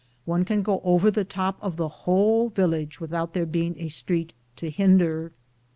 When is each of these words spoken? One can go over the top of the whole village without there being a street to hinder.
One 0.25 0.45
can 0.45 0.63
go 0.63 0.81
over 0.83 1.11
the 1.11 1.23
top 1.23 1.59
of 1.61 1.75
the 1.77 1.87
whole 1.87 2.49
village 2.49 2.99
without 2.99 3.35
there 3.35 3.45
being 3.45 3.75
a 3.77 3.87
street 3.87 4.33
to 4.55 4.67
hinder. 4.71 5.31